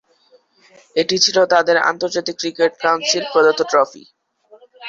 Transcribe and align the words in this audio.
এটি 0.95 1.15
ছিল 1.23 1.37
তাদের 1.53 1.77
আন্তর্জাতিক 1.89 2.35
ক্রিকেট 2.41 2.71
কাউন্সিল 2.83 3.23
প্রদত্ত 3.33 3.61
ট্রফি। 3.71 4.03